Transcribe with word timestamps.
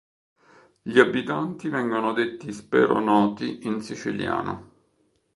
Gli 0.81 0.97
abitanti 0.99 1.69
vengono 1.69 2.11
detti 2.13 2.51
"speronoti" 2.51 3.67
in 3.67 3.83
Siciliano. 3.83 4.71